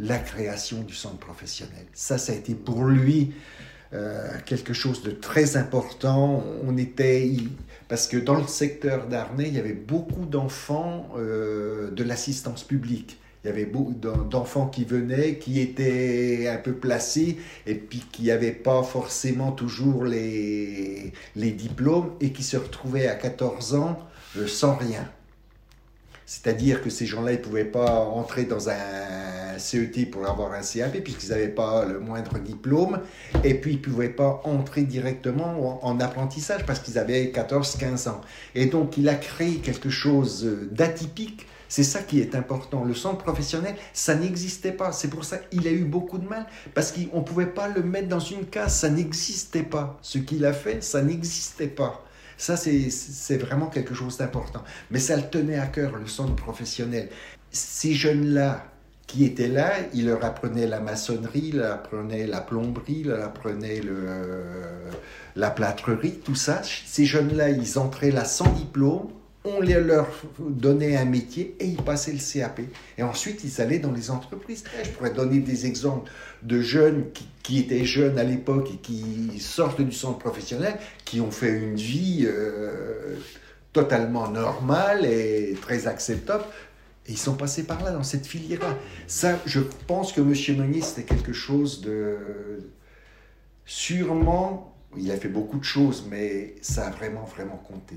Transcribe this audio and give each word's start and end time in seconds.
La 0.00 0.18
création 0.18 0.82
du 0.82 0.94
centre 0.94 1.18
professionnel. 1.18 1.86
Ça, 1.92 2.18
ça 2.18 2.32
a 2.32 2.34
été 2.34 2.54
pour 2.54 2.84
lui 2.84 3.32
euh, 3.92 4.28
quelque 4.46 4.72
chose 4.72 5.02
de 5.02 5.10
très 5.10 5.56
important. 5.56 6.44
On 6.64 6.76
était. 6.76 7.30
Parce 7.88 8.06
que 8.06 8.16
dans 8.16 8.36
le 8.36 8.46
secteur 8.46 9.08
d'Arnay, 9.08 9.48
il 9.48 9.54
y 9.54 9.58
avait 9.58 9.72
beaucoup 9.72 10.24
d'enfants 10.24 11.08
euh, 11.18 11.90
de 11.90 12.04
l'assistance 12.04 12.62
publique. 12.62 13.18
Il 13.42 13.48
y 13.48 13.50
avait 13.50 13.64
beaucoup 13.64 13.94
d'enfants 13.94 14.66
qui 14.66 14.84
venaient, 14.84 15.38
qui 15.38 15.60
étaient 15.60 16.46
un 16.46 16.58
peu 16.58 16.74
placés 16.74 17.38
et 17.66 17.74
puis 17.74 18.04
qui 18.12 18.24
n'avaient 18.24 18.52
pas 18.52 18.82
forcément 18.82 19.50
toujours 19.50 20.04
les, 20.04 21.12
diplômes 21.34 22.12
et 22.20 22.32
qui 22.32 22.42
se 22.42 22.58
retrouvaient 22.58 23.08
à 23.08 23.14
14 23.14 23.74
ans 23.74 23.98
euh, 24.36 24.46
sans 24.46 24.74
rien. 24.76 25.10
C'est-à-dire 26.32 26.80
que 26.80 26.90
ces 26.90 27.06
gens-là, 27.06 27.32
ils 27.32 27.38
ne 27.38 27.42
pouvaient 27.42 27.64
pas 27.64 28.04
entrer 28.04 28.44
dans 28.44 28.68
un 28.68 29.58
CET 29.58 30.06
pour 30.12 30.28
avoir 30.28 30.52
un 30.52 30.60
CAP 30.60 31.00
puisqu'ils 31.02 31.30
n'avaient 31.30 31.48
pas 31.48 31.84
le 31.84 31.98
moindre 31.98 32.38
diplôme. 32.38 33.00
Et 33.42 33.54
puis, 33.54 33.72
ils 33.72 33.78
ne 33.78 33.82
pouvaient 33.82 34.10
pas 34.10 34.40
entrer 34.44 34.82
directement 34.82 35.84
en, 35.84 35.98
apprentissage 35.98 36.64
parce 36.66 36.78
qu'ils 36.78 37.00
avaient 37.00 37.32
14-15 37.34 38.10
ans. 38.10 38.20
Et 38.54 38.66
donc, 38.66 38.96
il 38.96 39.08
a 39.08 39.16
créé 39.16 39.56
quelque 39.56 39.90
chose 39.90 40.48
d'atypique. 40.70 41.48
C'est 41.68 41.82
ça 41.82 42.00
qui 42.00 42.20
est 42.20 42.36
important. 42.36 42.84
Le 42.84 42.94
centre 42.94 43.24
professionnel, 43.24 43.74
ça 43.92 44.14
n'existait 44.14 44.70
pas. 44.70 44.92
C'est 44.92 45.10
pour 45.10 45.24
ça 45.24 45.36
qu'il 45.36 45.66
a 45.66 45.72
eu 45.72 45.84
beaucoup 45.84 46.18
de 46.18 46.28
mal 46.28 46.46
parce 46.74 46.92
qu'on 46.92 47.18
ne 47.18 47.24
pouvait 47.24 47.46
pas 47.46 47.66
le 47.66 47.82
mettre 47.82 48.06
dans 48.06 48.20
une 48.20 48.46
case. 48.46 48.76
Ça 48.76 48.88
n'existait 48.88 49.64
pas. 49.64 49.98
Ce 50.00 50.18
qu'il 50.18 50.44
a 50.44 50.52
fait, 50.52 50.80
ça 50.80 51.02
n'existait 51.02 51.66
pas. 51.66 52.04
Ça, 52.40 52.56
c'est 52.56 53.36
vraiment 53.36 53.66
quelque 53.66 53.92
chose 53.92 54.16
d'important. 54.16 54.64
Mais 54.90 54.98
ça 54.98 55.14
le 55.14 55.24
tenait 55.24 55.58
à 55.58 55.66
cœur, 55.66 55.96
le 55.96 56.06
centre 56.06 56.34
professionnel. 56.34 57.10
Ces 57.50 57.92
jeunes-là 57.92 58.64
qui 59.06 59.26
étaient 59.26 59.48
là, 59.48 59.74
ils 59.92 60.06
leur 60.06 60.24
apprenaient 60.24 60.66
la 60.66 60.80
maçonnerie, 60.80 61.50
ils 61.52 61.58
leur 61.58 61.74
apprenaient 61.74 62.26
la 62.26 62.40
plomberie, 62.40 63.00
ils 63.00 63.08
leur 63.08 63.22
apprenaient 63.26 63.80
le, 63.82 64.62
la 65.36 65.50
plâtrerie, 65.50 66.20
tout 66.24 66.34
ça. 66.34 66.62
Ces 66.86 67.04
jeunes-là, 67.04 67.50
ils 67.50 67.78
entraient 67.78 68.10
là 68.10 68.24
sans 68.24 68.50
diplôme, 68.52 69.08
on 69.44 69.60
leur 69.60 70.06
donnait 70.38 70.96
un 70.96 71.06
métier 71.06 71.56
et 71.58 71.66
ils 71.66 71.82
passaient 71.82 72.12
le 72.12 72.18
CAP. 72.18 72.60
Et 72.98 73.02
ensuite, 73.02 73.42
ils 73.42 73.60
allaient 73.60 73.78
dans 73.78 73.92
les 73.92 74.10
entreprises. 74.10 74.64
Je 74.84 74.90
pourrais 74.90 75.12
donner 75.12 75.38
des 75.38 75.66
exemples 75.66 76.10
de 76.42 76.60
jeunes 76.60 77.06
qui, 77.42 77.58
étaient 77.58 77.84
jeunes 77.84 78.18
à 78.18 78.22
l'époque 78.22 78.70
et 78.74 78.76
qui 78.76 79.38
sortent 79.40 79.80
du 79.80 79.92
centre 79.92 80.18
professionnel, 80.18 80.78
qui 81.04 81.20
ont 81.20 81.30
fait 81.30 81.50
une 81.50 81.74
vie 81.74 82.24
euh, 82.24 83.16
totalement 83.72 84.28
normale 84.28 85.04
et 85.06 85.56
très 85.60 85.86
acceptable. 85.86 86.44
Et 87.06 87.12
ils 87.12 87.18
sont 87.18 87.34
passés 87.34 87.64
par 87.64 87.82
là, 87.82 87.92
dans 87.92 88.02
cette 88.02 88.26
filière-là. 88.26 88.76
Ça, 89.06 89.38
je 89.46 89.60
pense 89.86 90.12
que 90.12 90.20
M. 90.20 90.58
Meunier, 90.58 90.82
c'était 90.82 91.14
quelque 91.14 91.32
chose 91.32 91.80
de... 91.80 92.18
Sûrement, 93.64 94.76
il 94.96 95.10
a 95.10 95.16
fait 95.16 95.28
beaucoup 95.28 95.58
de 95.58 95.64
choses, 95.64 96.06
mais 96.10 96.56
ça 96.60 96.88
a 96.88 96.90
vraiment, 96.90 97.24
vraiment 97.24 97.56
compté. 97.56 97.96